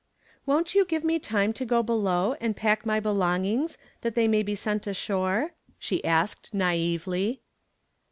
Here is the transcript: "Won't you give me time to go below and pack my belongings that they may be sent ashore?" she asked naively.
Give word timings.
"Won't 0.47 0.73
you 0.73 0.83
give 0.83 1.03
me 1.03 1.19
time 1.19 1.53
to 1.53 1.63
go 1.63 1.83
below 1.83 2.35
and 2.41 2.55
pack 2.55 2.87
my 2.87 2.99
belongings 2.99 3.77
that 4.01 4.15
they 4.15 4.27
may 4.27 4.41
be 4.41 4.55
sent 4.55 4.87
ashore?" 4.87 5.53
she 5.77 6.03
asked 6.03 6.51
naively. 6.55 7.39